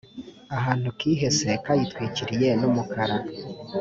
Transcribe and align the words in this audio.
akantu 0.55 0.87
kihese 0.99 1.49
kayitwikiriye 1.65 2.49
numukara 2.59 3.17